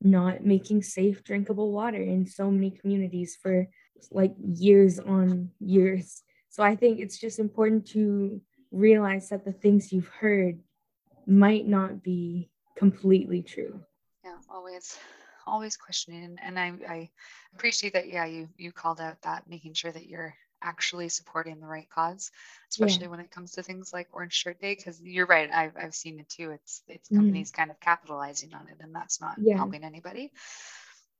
not 0.00 0.44
making 0.44 0.82
safe 0.82 1.22
drinkable 1.22 1.70
water 1.70 2.02
in 2.02 2.26
so 2.26 2.50
many 2.50 2.70
communities 2.70 3.36
for 3.40 3.68
like 4.10 4.34
years 4.38 4.98
on 4.98 5.50
years. 5.60 6.22
So 6.48 6.62
I 6.62 6.76
think 6.76 7.00
it's 7.00 7.18
just 7.18 7.38
important 7.38 7.86
to 7.88 8.40
realize 8.70 9.28
that 9.30 9.44
the 9.44 9.52
things 9.52 9.92
you've 9.92 10.08
heard 10.08 10.58
might 11.26 11.66
not 11.66 12.02
be 12.02 12.50
completely 12.76 13.42
true. 13.42 13.80
Yeah, 14.24 14.36
always 14.50 14.98
always 15.46 15.76
questioning 15.76 16.36
and 16.42 16.58
I, 16.58 16.72
I 16.88 17.10
appreciate 17.54 17.94
that 17.94 18.08
yeah 18.08 18.24
you 18.24 18.48
you 18.56 18.72
called 18.72 19.00
out 19.00 19.20
that 19.22 19.48
making 19.48 19.74
sure 19.74 19.90
that 19.90 20.06
you're 20.06 20.34
actually 20.62 21.08
supporting 21.08 21.58
the 21.58 21.66
right 21.66 21.88
cause 21.90 22.30
especially 22.70 23.02
yeah. 23.04 23.08
when 23.08 23.20
it 23.20 23.30
comes 23.30 23.52
to 23.52 23.62
things 23.62 23.92
like 23.92 24.08
orange 24.12 24.34
shirt 24.34 24.60
day 24.60 24.74
because 24.76 25.00
you're 25.00 25.26
right 25.26 25.50
I've, 25.52 25.72
I've 25.76 25.94
seen 25.94 26.20
it 26.20 26.28
too 26.28 26.52
it's 26.52 26.82
it's 26.86 27.08
mm-hmm. 27.08 27.16
companies 27.16 27.50
mm. 27.50 27.56
kind 27.56 27.70
of 27.70 27.80
capitalizing 27.80 28.54
on 28.54 28.68
it 28.68 28.76
and 28.80 28.94
that's 28.94 29.20
not 29.20 29.34
yeah. 29.38 29.56
helping 29.56 29.82
anybody 29.82 30.32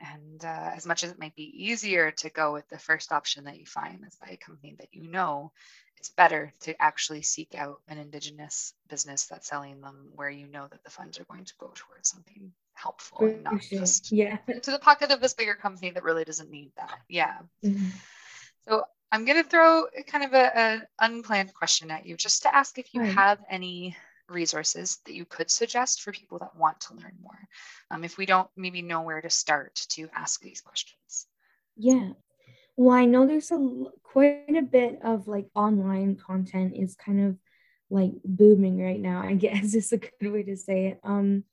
and 0.02 0.44
uh, 0.44 0.70
as 0.74 0.86
much 0.86 1.04
as 1.04 1.10
it 1.10 1.18
might 1.18 1.34
be 1.36 1.64
easier 1.64 2.10
to 2.10 2.30
go 2.30 2.52
with 2.52 2.68
the 2.68 2.78
first 2.78 3.12
option 3.12 3.44
that 3.44 3.58
you 3.58 3.66
find 3.66 4.04
is 4.06 4.16
by 4.16 4.28
a 4.32 4.36
company 4.36 4.74
that 4.78 4.88
you 4.92 5.08
know, 5.08 5.52
it's 5.98 6.08
better 6.08 6.52
to 6.60 6.82
actually 6.82 7.22
seek 7.22 7.54
out 7.54 7.80
an 7.88 7.98
Indigenous 7.98 8.74
business 8.88 9.26
that's 9.26 9.48
selling 9.48 9.80
them 9.80 10.08
where 10.14 10.30
you 10.30 10.48
know 10.48 10.66
that 10.70 10.82
the 10.82 10.90
funds 10.90 11.20
are 11.20 11.24
going 11.24 11.44
to 11.44 11.54
go 11.58 11.70
towards 11.74 12.10
something 12.10 12.52
helpful 12.74 13.26
and 13.26 13.44
not 13.44 13.60
just 13.60 14.10
yeah. 14.10 14.38
to 14.62 14.70
the 14.70 14.78
pocket 14.78 15.10
of 15.10 15.20
this 15.20 15.34
bigger 15.34 15.54
company 15.54 15.90
that 15.90 16.02
really 16.02 16.24
doesn't 16.24 16.50
need 16.50 16.72
that. 16.76 16.98
Yeah. 17.08 17.38
Mm-hmm. 17.64 17.86
So 18.68 18.84
I'm 19.12 19.24
going 19.24 19.42
to 19.42 19.48
throw 19.48 19.84
kind 20.06 20.24
of 20.24 20.34
an 20.34 20.82
unplanned 20.98 21.54
question 21.54 21.90
at 21.90 22.06
you 22.06 22.16
just 22.16 22.42
to 22.42 22.54
ask 22.54 22.78
if 22.78 22.92
you 22.94 23.02
right. 23.02 23.14
have 23.14 23.38
any 23.48 23.96
resources 24.32 24.98
that 25.06 25.14
you 25.14 25.24
could 25.24 25.50
suggest 25.50 26.02
for 26.02 26.12
people 26.12 26.38
that 26.38 26.56
want 26.56 26.80
to 26.80 26.94
learn 26.94 27.16
more 27.22 27.48
um, 27.90 28.04
if 28.04 28.18
we 28.18 28.26
don't 28.26 28.48
maybe 28.56 28.82
know 28.82 29.02
where 29.02 29.20
to 29.20 29.30
start 29.30 29.74
to 29.88 30.08
ask 30.14 30.40
these 30.40 30.60
questions 30.60 31.26
yeah 31.76 32.10
well 32.76 32.96
i 32.96 33.04
know 33.04 33.26
there's 33.26 33.50
a 33.50 33.84
quite 34.02 34.56
a 34.56 34.62
bit 34.62 34.98
of 35.02 35.26
like 35.26 35.46
online 35.54 36.16
content 36.16 36.74
is 36.76 36.94
kind 36.94 37.20
of 37.20 37.36
like 37.92 38.12
booming 38.24 38.82
right 38.82 38.98
now. 38.98 39.22
I 39.22 39.34
guess 39.44 39.74
is 39.74 39.92
a 39.92 39.98
good 39.98 40.32
way 40.32 40.42
to 40.44 40.56
say 40.56 40.86
it. 40.86 41.00
Um, 41.04 41.44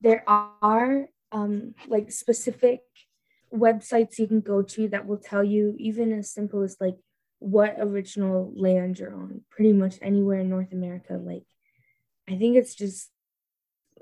there 0.00 0.24
are 0.26 1.08
um, 1.32 1.74
like 1.88 2.12
specific 2.12 2.80
websites 3.52 4.18
you 4.18 4.26
can 4.26 4.40
go 4.40 4.62
to 4.62 4.88
that 4.88 5.06
will 5.06 5.18
tell 5.18 5.42
you 5.42 5.74
even 5.78 6.12
as 6.12 6.30
simple 6.30 6.62
as 6.62 6.76
like 6.80 6.96
what 7.38 7.76
original 7.78 8.52
land 8.56 8.98
you're 8.98 9.14
on 9.14 9.42
pretty 9.50 9.72
much 9.72 9.96
anywhere 10.02 10.40
in 10.40 10.50
north 10.50 10.72
america 10.72 11.14
like 11.14 11.44
i 12.28 12.36
think 12.36 12.56
it's 12.56 12.74
just 12.74 13.10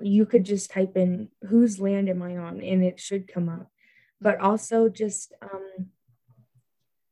you 0.03 0.27
could 0.27 0.45
just 0.45 0.71
type 0.71 0.97
in 0.97 1.29
whose 1.49 1.79
land 1.79 2.09
am 2.09 2.23
i 2.23 2.37
on? 2.37 2.61
and 2.61 2.83
it 2.83 2.99
should 2.99 3.29
come 3.33 3.49
up. 3.49 3.71
But 4.21 4.41
also 4.41 4.89
just 4.89 5.33
um 5.43 5.91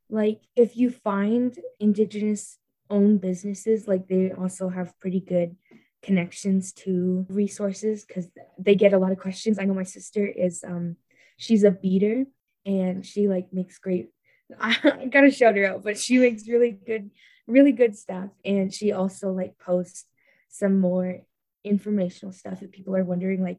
like 0.08 0.40
if 0.56 0.76
you 0.76 0.90
find 0.90 1.58
indigenous 1.80 2.58
owned 2.90 3.20
businesses 3.20 3.88
like 3.88 4.08
they 4.08 4.32
also 4.32 4.68
have 4.68 4.98
pretty 4.98 5.20
good 5.20 5.56
connections 6.02 6.72
to 6.72 7.24
resources 7.28 8.04
because 8.04 8.26
they 8.58 8.74
get 8.74 8.92
a 8.92 8.98
lot 8.98 9.12
of 9.12 9.18
questions. 9.18 9.58
I 9.58 9.64
know 9.64 9.74
my 9.74 9.84
sister 9.84 10.26
is 10.26 10.64
um 10.64 10.96
she's 11.36 11.64
a 11.64 11.70
beater 11.70 12.24
and 12.66 13.04
she 13.04 13.28
like 13.28 13.52
makes 13.52 13.78
great 13.78 14.10
I 14.60 15.08
gotta 15.10 15.30
shout 15.30 15.56
her 15.56 15.66
out, 15.66 15.84
but 15.84 15.98
she 15.98 16.18
makes 16.18 16.48
really 16.48 16.72
good, 16.72 17.10
really 17.46 17.72
good 17.72 17.96
stuff. 17.96 18.30
And 18.44 18.72
she 18.72 18.92
also 18.92 19.32
like 19.32 19.58
posts 19.58 20.04
some 20.52 20.78
more 20.78 21.22
informational 21.64 22.32
stuff 22.32 22.62
if 22.62 22.70
people 22.70 22.94
are 22.94 23.04
wondering 23.04 23.42
like 23.42 23.58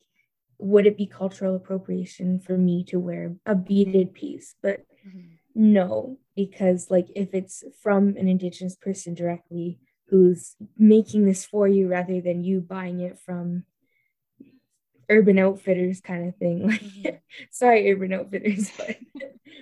would 0.59 0.85
it 0.85 0.97
be 0.97 1.07
cultural 1.07 1.55
appropriation 1.55 2.39
for 2.39 2.57
me 2.57 2.83
to 2.83 2.99
wear 2.99 3.35
a 3.45 3.55
beaded 3.55 4.13
piece 4.13 4.55
but 4.61 4.85
mm-hmm. 5.05 5.19
no 5.55 6.17
because 6.35 6.91
like 6.91 7.07
if 7.15 7.33
it's 7.33 7.63
from 7.81 8.09
an 8.09 8.27
indigenous 8.27 8.75
person 8.75 9.13
directly 9.13 9.79
who's 10.07 10.55
making 10.77 11.25
this 11.25 11.43
for 11.43 11.67
you 11.67 11.87
rather 11.87 12.21
than 12.21 12.43
you 12.43 12.61
buying 12.61 12.99
it 12.99 13.17
from 13.19 13.63
urban 15.09 15.39
outfitters 15.39 15.99
kind 16.01 16.27
of 16.27 16.35
thing 16.35 16.67
like 16.67 16.81
mm-hmm. 16.81 17.15
sorry 17.51 17.91
urban 17.91 18.13
outfitters 18.13 18.71
but 18.77 18.97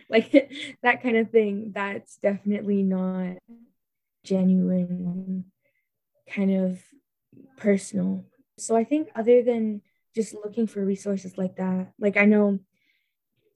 like 0.10 0.52
that 0.84 1.02
kind 1.02 1.16
of 1.16 1.30
thing 1.32 1.72
that's 1.74 2.18
definitely 2.18 2.84
not 2.84 3.38
genuine 4.24 5.46
kind 6.28 6.52
of 6.52 6.80
personal 7.58 8.26
so 8.58 8.76
i 8.76 8.84
think 8.84 9.10
other 9.16 9.44
than 9.44 9.82
just 10.16 10.34
looking 10.34 10.68
for 10.68 10.84
resources 10.84 11.38
like 11.38 11.56
that 11.56 11.92
like 12.00 12.18
i 12.18 12.26
know 12.26 12.60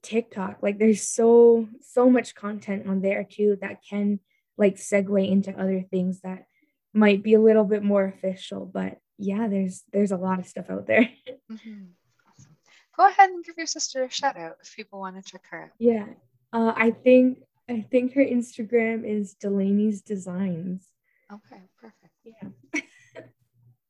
tiktok 0.02 0.58
like 0.62 0.78
there's 0.78 1.06
so 1.06 1.68
so 1.80 2.08
much 2.08 2.34
content 2.34 2.86
on 2.88 3.00
there 3.00 3.24
too 3.28 3.56
that 3.60 3.82
can 3.88 4.20
like 4.56 4.76
segue 4.76 5.30
into 5.30 5.58
other 5.58 5.82
things 5.90 6.20
that 6.20 6.46
might 6.94 7.22
be 7.22 7.34
a 7.34 7.40
little 7.40 7.64
bit 7.64 7.82
more 7.82 8.04
official 8.04 8.64
but 8.64 8.98
yeah, 9.18 9.48
there's 9.48 9.82
there's 9.92 10.12
a 10.12 10.16
lot 10.16 10.38
of 10.38 10.46
stuff 10.46 10.70
out 10.70 10.86
there. 10.86 11.08
Mm-hmm. 11.48 11.84
Awesome. 12.28 12.56
Go 12.96 13.06
ahead 13.06 13.30
and 13.30 13.44
give 13.44 13.54
your 13.56 13.68
sister 13.68 14.02
a 14.02 14.10
shout 14.10 14.36
out 14.36 14.56
if 14.60 14.74
people 14.74 14.98
want 14.98 15.14
to 15.14 15.22
check 15.22 15.42
her 15.50 15.62
out. 15.62 15.70
Yeah, 15.78 16.06
uh, 16.52 16.72
I 16.74 16.90
think 16.90 17.38
I 17.68 17.86
think 17.88 18.14
her 18.14 18.24
Instagram 18.24 19.04
is 19.08 19.34
Delaney's 19.34 20.02
Designs. 20.02 20.88
Okay, 21.32 21.62
perfect. 21.80 22.12
Yeah. 22.24 22.48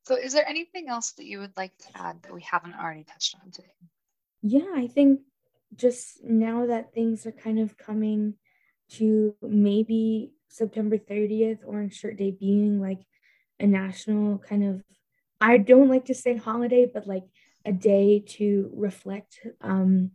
so, 0.07 0.15
is 0.15 0.31
there 0.31 0.47
anything 0.47 0.87
else 0.87 1.11
that 1.13 1.25
you 1.25 1.39
would 1.39 1.51
like 1.57 1.77
to 1.79 1.87
add 1.95 2.23
that 2.23 2.33
we 2.33 2.41
haven't 2.41 2.75
already 2.75 3.03
touched 3.03 3.35
on 3.43 3.51
today? 3.51 3.67
Yeah, 4.41 4.71
I 4.73 4.87
think 4.87 5.19
just 5.75 6.23
now 6.23 6.67
that 6.67 6.93
things 6.93 7.25
are 7.25 7.33
kind 7.33 7.59
of 7.59 7.77
coming 7.77 8.35
to 8.91 9.35
maybe 9.41 10.31
September 10.47 10.97
30th, 10.97 11.59
Orange 11.65 11.93
Shirt 11.93 12.15
Day 12.15 12.31
being 12.31 12.79
like 12.79 13.01
a 13.59 13.67
national 13.67 14.37
kind 14.37 14.63
of 14.63 14.81
I 15.41 15.57
don't 15.57 15.89
like 15.89 16.05
to 16.05 16.15
say 16.15 16.37
holiday, 16.37 16.89
but 16.91 17.05
like 17.05 17.25
a 17.65 17.73
day 17.73 18.23
to 18.37 18.71
reflect. 18.73 19.45
Um, 19.59 20.11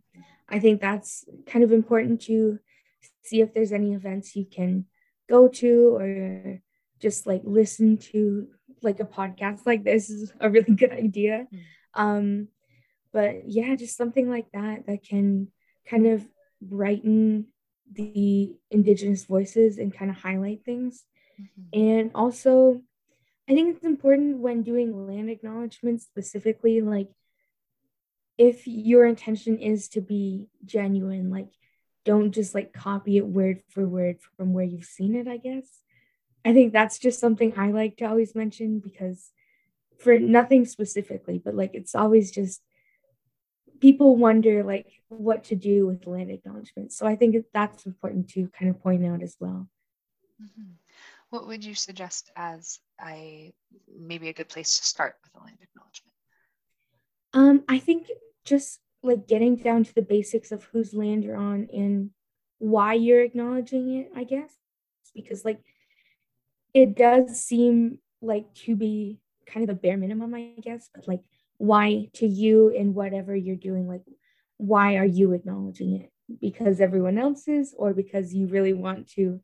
I 0.49 0.57
think 0.57 0.81
that's 0.81 1.23
kind 1.45 1.63
of 1.63 1.71
important 1.71 2.23
to 2.23 2.57
see 3.21 3.41
if 3.41 3.53
there's 3.53 3.71
any 3.71 3.93
events 3.93 4.35
you 4.35 4.45
can 4.45 4.85
go 5.29 5.49
to 5.49 5.95
or 5.95 6.61
just 6.99 7.27
like 7.27 7.41
listen 7.43 7.97
to 7.97 8.47
like 8.83 8.99
a 8.99 9.05
podcast 9.05 9.65
like 9.65 9.83
this 9.83 10.09
is 10.09 10.31
a 10.39 10.49
really 10.49 10.73
good 10.75 10.91
idea. 10.91 11.47
Mm. 11.53 11.59
Um, 11.95 12.47
but 13.11 13.47
yeah, 13.47 13.75
just 13.75 13.97
something 13.97 14.29
like 14.29 14.51
that 14.53 14.87
that 14.87 15.03
can 15.03 15.49
kind 15.87 16.07
of 16.07 16.27
brighten 16.61 17.47
the 17.91 18.55
indigenous 18.71 19.25
voices 19.25 19.77
and 19.77 19.93
kind 19.93 20.09
of 20.09 20.17
highlight 20.17 20.65
things. 20.65 21.03
Mm-hmm. 21.39 21.79
And 21.79 22.11
also 22.15 22.81
I 23.49 23.53
think 23.53 23.75
it's 23.75 23.85
important 23.85 24.37
when 24.39 24.63
doing 24.63 25.07
land 25.07 25.29
acknowledgments 25.29 26.05
specifically, 26.05 26.81
like 26.81 27.09
if 28.37 28.65
your 28.67 29.05
intention 29.05 29.59
is 29.59 29.89
to 29.89 30.01
be 30.01 30.47
genuine, 30.65 31.29
like 31.29 31.49
don't 32.05 32.31
just 32.31 32.55
like 32.55 32.73
copy 32.73 33.17
it 33.17 33.25
word 33.25 33.61
for 33.69 33.87
word 33.87 34.17
from 34.37 34.53
where 34.53 34.65
you've 34.65 34.85
seen 34.85 35.15
it, 35.15 35.27
I 35.27 35.37
guess. 35.37 35.67
I 36.45 36.53
think 36.53 36.73
that's 36.73 36.99
just 36.99 37.19
something 37.19 37.53
I 37.57 37.71
like 37.71 37.97
to 37.97 38.05
always 38.05 38.35
mention 38.35 38.79
because 38.79 39.31
for 39.99 40.19
nothing 40.19 40.65
specifically, 40.65 41.41
but 41.43 41.55
like 41.55 41.71
it's 41.73 41.95
always 41.95 42.31
just 42.31 42.61
people 43.79 44.15
wonder 44.15 44.63
like 44.63 44.87
what 45.09 45.45
to 45.45 45.55
do 45.55 45.85
with 45.87 46.07
land 46.07 46.31
acknowledgments. 46.31 46.97
So 46.97 47.05
I 47.05 47.15
think 47.15 47.35
that's 47.53 47.85
important 47.85 48.29
to 48.29 48.49
kind 48.57 48.69
of 48.69 48.81
point 48.81 49.05
out 49.05 49.21
as 49.21 49.35
well. 49.39 49.67
Mm-hmm. 50.41 50.71
What 51.29 51.47
would 51.47 51.65
you 51.65 51.75
suggest 51.75 52.31
as 52.35 52.79
a 53.05 53.53
maybe 53.97 54.29
a 54.29 54.33
good 54.33 54.49
place 54.49 54.77
to 54.77 54.85
start 54.85 55.15
with 55.23 55.41
a 55.41 55.45
land 55.45 55.57
acknowledgement? 55.61 56.13
Um, 57.33 57.63
I 57.67 57.79
think 57.79 58.07
just 58.45 58.79
like 59.01 59.27
getting 59.27 59.55
down 59.55 59.83
to 59.83 59.95
the 59.95 60.01
basics 60.01 60.51
of 60.51 60.63
whose 60.65 60.93
land 60.93 61.23
you're 61.23 61.35
on 61.35 61.67
and 61.73 62.11
why 62.59 62.93
you're 62.93 63.21
acknowledging 63.21 63.99
it, 63.99 64.11
I 64.15 64.23
guess. 64.23 64.53
Because 65.15 65.43
like 65.43 65.59
it 66.73 66.95
does 66.95 67.43
seem 67.43 67.99
like 68.21 68.53
to 68.53 68.75
be 68.75 69.19
kind 69.45 69.69
of 69.69 69.75
the 69.75 69.81
bare 69.81 69.97
minimum, 69.97 70.33
I 70.33 70.53
guess, 70.61 70.89
but 70.93 71.07
like 71.07 71.21
why 71.57 72.09
to 72.13 72.25
you 72.25 72.75
and 72.75 72.95
whatever 72.95 73.35
you're 73.35 73.55
doing, 73.55 73.87
like 73.87 74.03
why 74.57 74.95
are 74.97 75.05
you 75.05 75.33
acknowledging 75.33 76.01
it? 76.01 76.11
Because 76.39 76.79
everyone 76.79 77.17
else 77.17 77.47
is, 77.47 77.75
or 77.77 77.93
because 77.93 78.33
you 78.33 78.47
really 78.47 78.73
want 78.73 79.09
to 79.11 79.41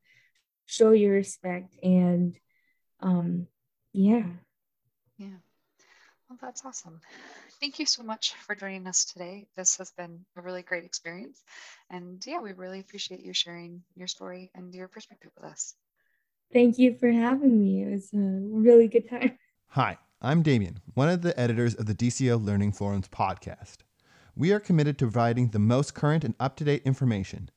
show 0.66 0.92
your 0.92 1.14
respect 1.14 1.76
and 1.84 2.38
um 3.02 3.48
yeah. 3.94 4.24
Yeah. 5.18 5.40
Well 6.30 6.40
that's 6.42 6.64
awesome. 6.64 7.02
Thank 7.60 7.80
you 7.80 7.86
so 7.86 8.04
much 8.04 8.34
for 8.36 8.56
joining 8.56 8.88
us 8.88 9.06
today. 9.06 9.48
This 9.58 9.78
has 9.78 9.92
been 9.92 10.26
a 10.38 10.42
really 10.42 10.62
great 10.62 10.86
experience. 10.86 11.44
And 11.90 12.24
yeah 12.26 12.40
we 12.40 12.54
really 12.54 12.80
appreciate 12.80 13.22
you 13.22 13.34
sharing 13.34 13.84
your 13.96 14.08
story 14.08 14.52
and 14.56 14.74
your 14.74 14.88
perspective 14.88 15.32
with 15.36 15.52
us 15.52 15.76
thank 16.54 16.78
you 16.78 16.96
for 17.00 17.12
having 17.12 17.60
me 17.60 17.84
it 17.84 17.92
was 17.92 18.14
a 18.14 18.18
really 18.18 18.88
good 18.88 19.08
time 19.10 19.38
hi 19.68 19.98
i'm 20.22 20.42
damien 20.42 20.80
one 20.94 21.10
of 21.10 21.22
the 21.22 21.38
editors 21.40 21.76
of 21.76 21.86
the 21.86 21.96
dco 21.96 22.44
learning 22.44 22.72
forums 22.72 23.08
podcast 23.08 23.78
we 24.36 24.52
are 24.52 24.60
committed 24.60 24.98
to 24.98 25.06
providing 25.06 25.50
the 25.50 25.60
most 25.60 25.94
current 25.94 26.24
and 26.24 26.34
up-to-date 26.40 26.82
information 26.86 27.50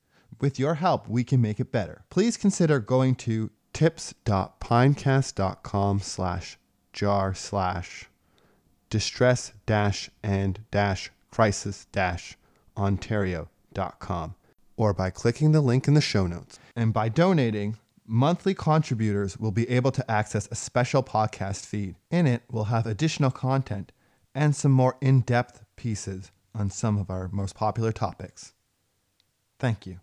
with 0.42 0.58
your 0.58 0.74
help, 0.74 1.08
we 1.08 1.24
can 1.24 1.40
make 1.40 1.58
it 1.60 1.72
better. 1.72 2.04
Please 2.10 2.36
consider 2.36 2.78
going 2.80 3.14
to 3.14 3.50
tips.pinecast.com 3.72 6.00
slash 6.00 6.58
jar 6.92 7.32
slash 7.32 8.10
distress 8.90 9.52
dash 9.64 10.10
and 10.22 10.60
dash 10.70 11.10
crisis 11.30 11.86
dash 11.92 12.36
ontario.com 12.76 14.34
or 14.76 14.92
by 14.92 15.08
clicking 15.08 15.52
the 15.52 15.62
link 15.62 15.88
in 15.88 15.94
the 15.94 16.02
show 16.02 16.26
notes. 16.26 16.58
And 16.74 16.92
by 16.92 17.08
donating, 17.08 17.78
monthly 18.12 18.52
contributors 18.52 19.38
will 19.38 19.50
be 19.50 19.68
able 19.70 19.90
to 19.90 20.08
access 20.10 20.46
a 20.50 20.54
special 20.54 21.02
podcast 21.02 21.64
feed. 21.64 21.96
In 22.10 22.26
it, 22.26 22.42
we'll 22.50 22.64
have 22.64 22.86
additional 22.86 23.30
content 23.30 23.90
and 24.34 24.54
some 24.54 24.70
more 24.70 24.96
in 25.00 25.20
depth 25.20 25.64
pieces 25.76 26.30
on 26.54 26.68
some 26.68 26.98
of 26.98 27.08
our 27.08 27.30
most 27.32 27.54
popular 27.54 27.90
topics. 27.90 28.52
Thank 29.58 29.86
you. 29.86 29.96